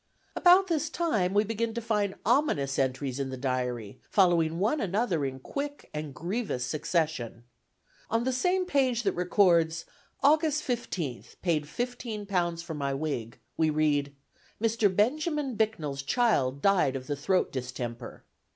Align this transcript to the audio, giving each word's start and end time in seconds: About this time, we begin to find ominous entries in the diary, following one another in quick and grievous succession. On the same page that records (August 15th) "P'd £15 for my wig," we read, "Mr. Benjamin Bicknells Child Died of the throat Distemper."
About 0.35 0.65
this 0.65 0.89
time, 0.89 1.31
we 1.35 1.43
begin 1.43 1.75
to 1.75 1.79
find 1.79 2.15
ominous 2.25 2.79
entries 2.79 3.19
in 3.19 3.29
the 3.29 3.37
diary, 3.37 3.99
following 4.09 4.57
one 4.57 4.81
another 4.81 5.23
in 5.23 5.37
quick 5.39 5.91
and 5.93 6.11
grievous 6.15 6.65
succession. 6.65 7.43
On 8.09 8.23
the 8.23 8.33
same 8.33 8.65
page 8.65 9.03
that 9.03 9.11
records 9.11 9.85
(August 10.23 10.63
15th) 10.63 11.35
"P'd 11.43 11.65
£15 11.65 12.63
for 12.63 12.73
my 12.73 12.95
wig," 12.95 13.37
we 13.57 13.69
read, 13.69 14.15
"Mr. 14.59 14.89
Benjamin 14.89 15.55
Bicknells 15.55 16.03
Child 16.03 16.63
Died 16.63 16.95
of 16.95 17.05
the 17.05 17.15
throat 17.15 17.51
Distemper." 17.51 18.23